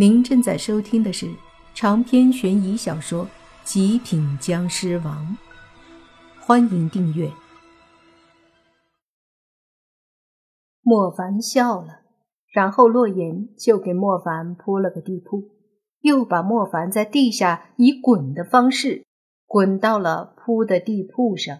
[0.00, 1.26] 您正在收听的是
[1.74, 3.26] 长篇悬疑小说
[3.64, 5.36] 《极品僵尸王》，
[6.40, 7.28] 欢迎订阅。
[10.82, 12.02] 莫凡笑了，
[12.52, 15.50] 然后洛言就给莫凡铺了个地铺，
[16.02, 19.04] 又把莫凡在地下以滚的方式
[19.46, 21.58] 滚到了铺的地铺上。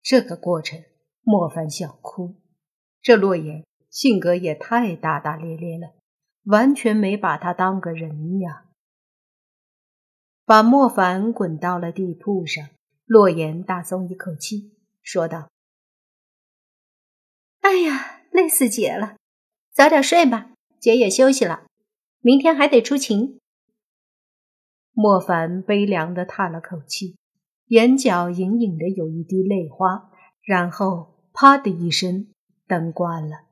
[0.00, 0.82] 这个过程，
[1.20, 2.36] 莫凡笑哭。
[3.02, 5.88] 这洛言性格也太大大咧咧了。
[6.44, 8.66] 完全没把他当个人呀！
[10.44, 12.68] 把莫凡滚到了地铺上，
[13.06, 15.48] 洛言大松一口气，说道
[17.60, 19.16] ：“哎呀，累死姐了，
[19.72, 21.66] 早点睡吧，姐也休息了，
[22.20, 23.40] 明天还得出勤。”
[24.92, 27.16] 莫凡悲凉的叹了口气，
[27.68, 30.10] 眼角隐隐的有一滴泪花，
[30.42, 32.28] 然后啪的一声，
[32.66, 33.46] 灯关了。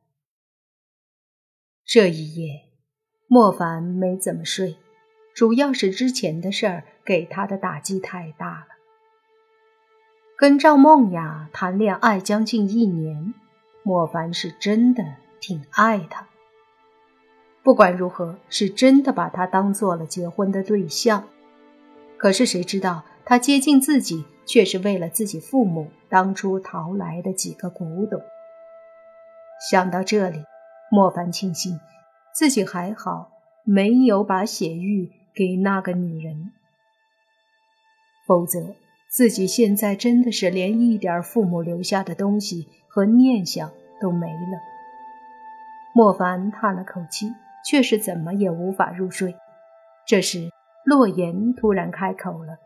[1.84, 2.71] 这一夜。
[3.34, 4.76] 莫凡没怎么睡，
[5.32, 8.66] 主要是之前的事儿给他的打击太大了。
[10.36, 13.32] 跟赵梦雅谈恋爱将近一年，
[13.82, 15.02] 莫凡是真的
[15.40, 16.28] 挺爱她。
[17.62, 21.26] 不管如何，是真的把她当做了结婚的对象。
[22.18, 28.20] 可是谁知道，他接近自己，却是为了自己父母当初淘来的几个古董。
[29.70, 30.44] 想到这里，
[30.90, 31.80] 莫凡庆幸。
[32.32, 33.30] 自己还好，
[33.64, 36.50] 没有把血玉给那个女人，
[38.26, 38.74] 否则
[39.08, 44.58] 自己现在真的是连一点父母留下的东西和念想都没了。
[45.94, 47.30] 莫凡叹了口气，
[47.68, 49.34] 却是怎么也无法入睡。
[50.06, 50.50] 这时，
[50.84, 52.56] 洛言突然开口了：“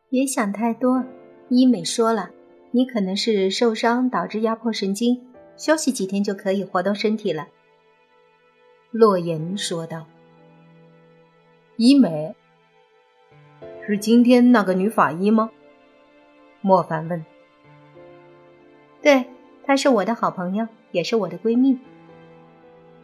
[0.09, 1.05] 别想太多，
[1.51, 2.31] 医美说了。”
[2.73, 5.27] 你可能是受伤导致压迫神经，
[5.57, 7.49] 休息几天就可以活动身体了。”
[8.91, 10.07] 洛言说道。
[11.77, 12.35] “医美
[13.87, 15.51] 是今天那个女法医吗？”
[16.61, 17.25] 莫凡问。
[19.03, 19.27] “对，
[19.65, 21.79] 她是我的好朋友，也是我的闺蜜。”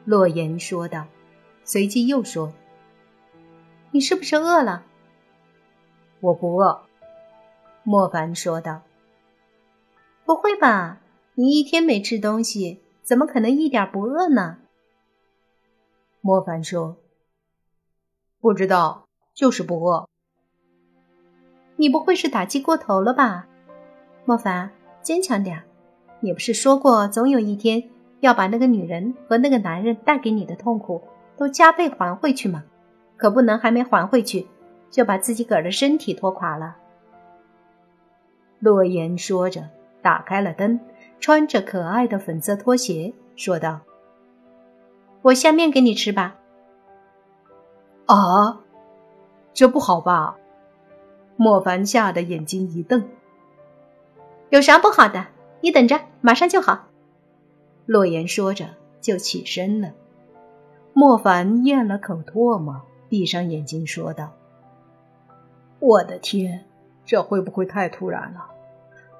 [0.05, 1.07] 洛言说道，
[1.65, 2.53] 随即又说
[3.91, 4.85] ：“你是不是饿了
[6.21, 6.83] ？”“我不饿。”
[7.83, 8.83] 莫凡说道。
[10.27, 10.99] 不会吧？
[11.37, 14.59] 你一天没吃东西，怎么可能一点不饿呢？
[16.21, 16.97] 莫凡说
[18.43, 20.09] ：“不知道，就是不饿。”
[21.79, 23.47] 你不会是打击过头了吧？
[24.25, 25.63] 莫凡，坚强点。
[26.19, 27.89] 你不是说过，总有一天
[28.19, 31.01] 要把那个女人和那个男人带给你的痛苦
[31.37, 32.65] 都加倍还回去吗？
[33.17, 34.49] 可不能还没还回去，
[34.91, 36.77] 就把自己个儿的身体拖垮了。
[38.59, 39.69] 洛言说着。
[40.07, 40.79] 打开了灯，
[41.19, 43.81] 穿着可爱的粉色拖鞋，说道
[45.21, 46.37] ：“我下面给你吃吧。”
[48.07, 48.61] 啊，
[49.53, 50.37] 这不好吧？
[51.35, 53.03] 莫凡吓得眼睛一瞪。
[54.51, 55.27] 有啥不好的？
[55.61, 56.87] 你等着，马上就好。
[57.85, 58.69] 洛言说着
[59.01, 59.91] 就起身了。
[60.93, 64.35] 莫凡咽了口唾沫，闭上眼睛说道
[65.81, 66.65] ：“我的天，
[67.05, 68.51] 这会不会太突然了？”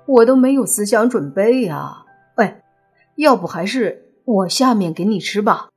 [0.07, 2.05] 我都没有思想准备呀！
[2.37, 2.63] 喂，
[3.17, 5.71] 要不还是我下面给你吃吧。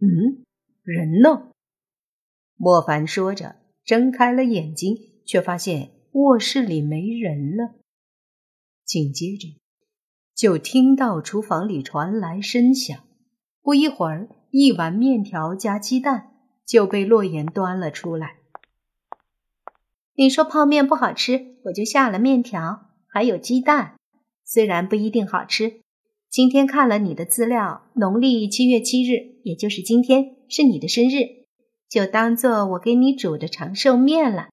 [0.00, 0.44] 嗯，
[0.82, 1.48] 人呢？
[2.56, 7.74] 莫凡说着，睁开了眼睛，却发现卧室里没人了。
[8.84, 9.60] 紧接着，
[10.34, 12.98] 就听到厨房里传来声响。
[13.62, 16.32] 不一会儿，一碗面条加鸡蛋
[16.66, 18.41] 就被洛言端了出来。
[20.14, 23.96] 你说泡面不好吃，我就下了面条，还有鸡蛋，
[24.44, 25.80] 虽然不一定好吃。
[26.28, 31.46] 今天看了你的资料，农历七月七日，也就是今天，是你的生日，
[31.88, 34.48] 就当做我给你煮的长寿面了。”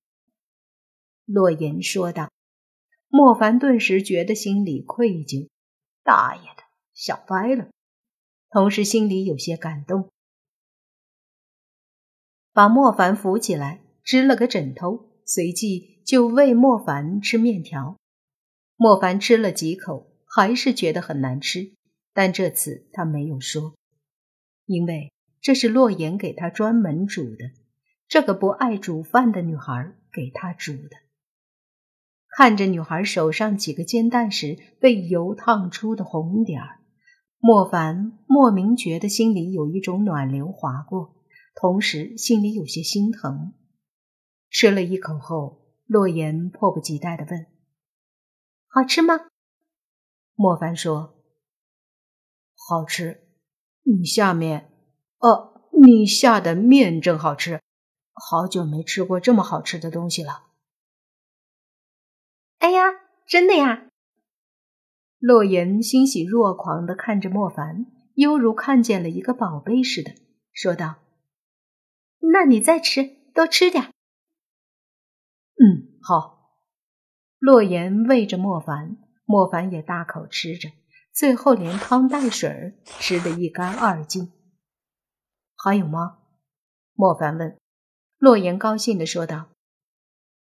[1.25, 2.29] 洛言说道。
[3.11, 5.49] 莫凡顿时觉得心里愧疚，
[6.03, 6.63] 大爷的，
[6.93, 7.69] 想歪了，
[8.51, 10.11] 同时心里有些感动，
[12.53, 15.08] 把莫凡扶起来，支了个枕头。
[15.31, 17.99] 随即就喂莫凡吃面条，
[18.75, 21.73] 莫凡吃了几口，还是觉得很难吃。
[22.15, 23.75] 但这次他没有说，
[24.65, 27.51] 因为这是洛言给他专门煮的，
[28.07, 30.97] 这个不爱煮饭的女孩给他煮的。
[32.35, 36.79] 看着女孩手上几个煎蛋时被油烫出的红点儿，
[37.37, 41.17] 莫凡莫名觉得心里有一种暖流划过，
[41.53, 43.53] 同时心里有些心疼。
[44.49, 47.45] 吃了一口后，洛言迫不及待地问
[48.67, 49.13] ：“好吃吗？”
[50.35, 51.15] 莫凡说
[52.55, 53.27] ：“好吃，
[53.83, 54.71] 你下面，
[55.19, 57.61] 哦，你下的面真好吃，
[58.13, 60.47] 好久没吃过这么好吃的东西了。”
[62.59, 62.85] 哎呀，
[63.27, 63.87] 真的呀！
[65.19, 70.13] 洛言欣喜若狂的看着莫凡，犹如看见了一个宝贝似的，
[70.53, 70.95] 说道
[72.33, 73.03] ：“那你再吃，
[73.33, 73.93] 多吃点。”
[76.09, 76.55] 好。
[77.37, 80.71] 洛言喂着莫凡，莫凡也大口吃着，
[81.13, 84.31] 最后连汤带水吃得一干二净。
[85.55, 86.17] 还有吗？
[86.95, 87.55] 莫凡问。
[88.17, 89.49] 洛言高兴的说道：“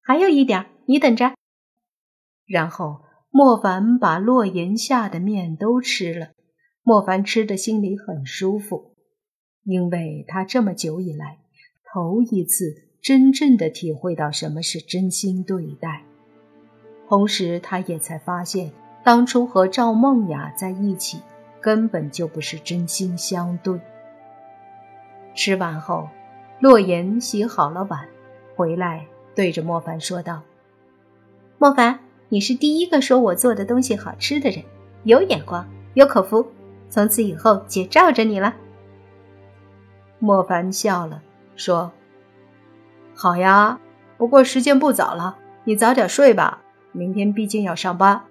[0.01, 1.35] 还有一点，你等着。”
[2.47, 3.05] 然后。
[3.31, 6.33] 莫凡把洛言下的面都吃了，
[6.83, 8.97] 莫凡吃的心里很舒服，
[9.65, 11.39] 因为他这么久以来
[11.93, 16.03] 头一次真正的体会到什么是真心对待，
[17.09, 18.71] 同时他也才发现，
[19.03, 21.19] 当初和赵梦雅在一起
[21.59, 23.81] 根本就不是真心相对。
[25.35, 26.07] 吃完后，
[26.61, 28.07] 洛言洗好了碗，
[28.55, 30.43] 回来对着莫凡说道
[31.57, 34.63] ：“莫凡。”你是第一个说我做的东西好吃的人，
[35.05, 36.47] 有眼光，有口福。
[36.91, 38.55] 从此以后，姐罩着你了。
[40.19, 41.23] 莫凡笑了，
[41.57, 41.91] 说
[43.21, 43.81] ：“好呀，
[44.17, 46.63] 不过时间不早了，你早点睡吧。
[46.93, 48.25] 明天毕竟要上班。”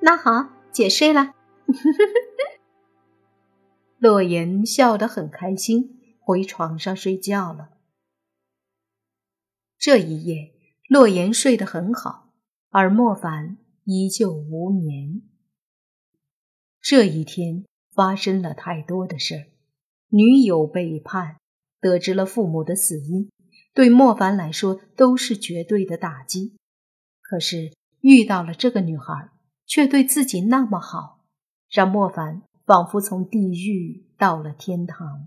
[0.00, 1.34] 那好，姐睡了。
[3.98, 7.68] 洛言笑得很开心，回床上睡觉了。
[9.76, 10.54] 这一夜。
[10.88, 12.30] 洛言睡得很好，
[12.70, 15.20] 而莫凡依旧无眠。
[16.80, 19.44] 这一天发生了太多的事儿：
[20.08, 21.36] 女友背叛，
[21.82, 23.28] 得知了父母的死因，
[23.74, 26.56] 对莫凡来说都是绝对的打击。
[27.20, 29.30] 可是遇到了这个女孩，
[29.66, 31.26] 却对自己那么好，
[31.68, 35.26] 让莫凡仿佛从地狱到了天堂。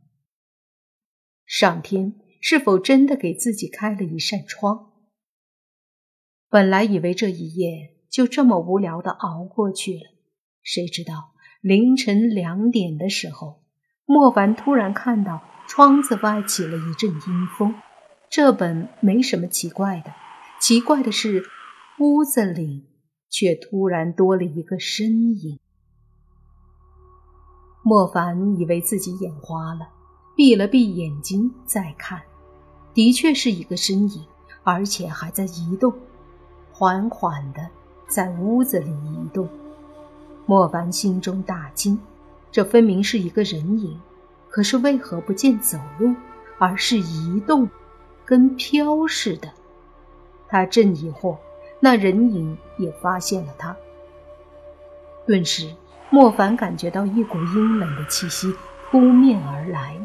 [1.46, 4.94] 上天是否真的给自己开了一扇窗？
[6.50, 10.04] 本来以为这一夜就这么无聊的熬过去了，
[10.64, 13.64] 谁知道凌晨两点的时候，
[14.06, 17.76] 莫凡突然看到窗子外起了一阵阴风。
[18.30, 20.14] 这本没什么奇怪的，
[20.60, 21.44] 奇怪的是
[22.00, 22.86] 屋子里
[23.30, 25.60] 却突然多了一个身影。
[27.84, 29.88] 莫凡以为自己眼花了，
[30.36, 32.22] 闭了闭眼睛再看，
[32.94, 34.26] 的确是一个身影，
[34.64, 35.94] 而且还在移动。
[36.72, 37.70] 缓缓地
[38.08, 39.48] 在屋子里移动，
[40.46, 41.98] 莫凡心中大惊，
[42.52, 43.98] 这分明是一个人影，
[44.56, 46.16] 可是为何不见走路，
[46.58, 47.70] 而是移动，
[48.24, 49.52] 跟飘似的？
[50.48, 51.36] 他正疑惑，
[51.82, 53.76] 那人影也发现了他。
[55.28, 55.76] 顿时，
[56.10, 58.56] 莫凡感觉到一股阴冷的气息
[58.90, 60.00] 扑面而来。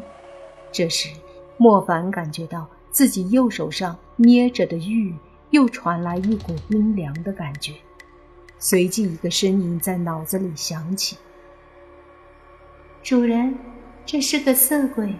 [0.69, 1.07] 这时，
[1.55, 5.15] 莫凡感觉到自己右手上捏着的玉。
[5.51, 7.73] 又传来一股冰凉的感觉，
[8.59, 11.17] 随即一个声音在脑子里响起
[13.01, 13.57] ：“主人，
[14.11, 15.15] 这是个色鬼。”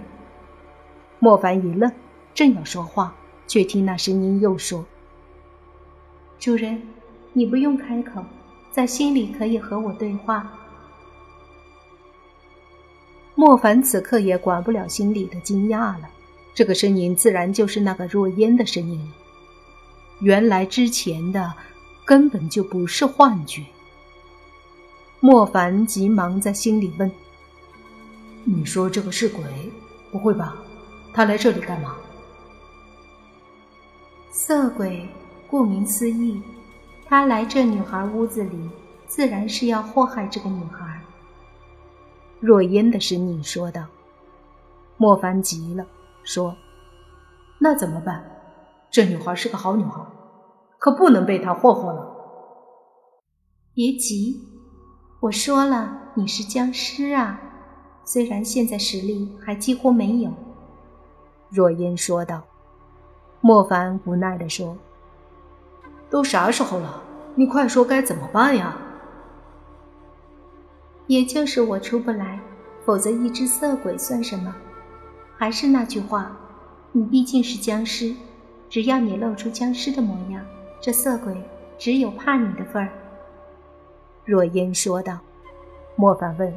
[1.19, 1.89] 莫凡一愣，
[2.33, 3.15] 正要说话，
[3.47, 4.83] 却听那声音又说
[6.37, 6.81] ：“主人，
[7.31, 8.21] 你不用开口，
[8.69, 10.51] 在心里可以和我对话。”
[13.33, 16.09] 莫凡此刻也管不了心里的惊讶了，
[16.53, 19.13] 这个声音自然就是那个若烟的声音了。
[20.19, 21.53] 原来之前的
[22.03, 23.63] 根本就不是幻觉。
[25.21, 27.09] 莫凡急忙在心里问
[28.43, 29.43] ：“你说这个是鬼？
[30.11, 30.55] 不会吧？
[31.13, 31.95] 他来这里干嘛？”
[34.31, 35.07] 色鬼，
[35.49, 36.41] 顾名思义，
[37.05, 38.69] 他来这女孩屋子里，
[39.07, 41.01] 自然是要祸害这个女孩。
[42.39, 43.85] 若烟的声音说道。
[44.97, 45.83] 莫凡急了，
[46.23, 46.55] 说
[47.59, 48.23] ：“那怎么办？”
[48.91, 49.99] 这女孩是个好女孩，
[50.77, 52.07] 可不能被他霍霍了。
[53.73, 54.47] 别急，
[55.19, 57.41] 我说了，你是僵尸啊，
[58.13, 60.29] 虽然现在实力还几乎没有。
[61.49, 62.41] 若烟说道。
[63.39, 64.77] 莫凡无奈地说
[66.11, 67.01] ：“都啥时候了？
[67.35, 68.77] 你快说该怎么办呀？”
[71.07, 72.37] 也就是我出不来，
[72.85, 74.53] 否则一只色鬼算什么？
[75.37, 76.37] 还是那句话，
[76.91, 78.13] 你毕竟是僵尸。
[78.69, 80.45] 只要你露出僵尸的模样，
[80.81, 81.33] 这色鬼
[81.77, 82.89] 只有怕你的份儿。”
[84.25, 85.17] 若烟说道。
[85.95, 86.53] 莫凡问：“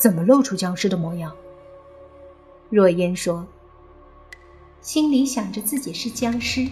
[0.00, 1.30] 怎么露出僵尸的模样？”
[2.70, 3.46] 若烟说
[4.80, 6.66] ：“心里想着自己是僵尸，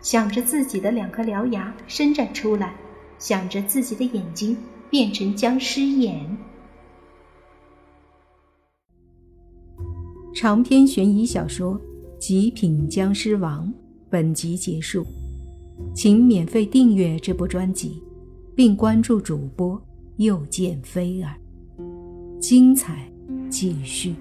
[0.00, 2.74] 想着自己的两颗獠牙伸展出来，
[3.18, 4.56] 想着自己的眼睛
[4.90, 6.36] 变成僵尸眼。
[10.34, 11.74] 长篇悬疑小说
[12.18, 13.66] 《极品僵尸王》
[14.10, 15.04] 本集结束，
[15.94, 18.02] 请免费订阅这部专辑，
[18.54, 19.80] 并关注主播
[20.16, 21.34] 又见菲儿，
[22.48, 23.10] 精彩
[23.50, 24.14] 继续。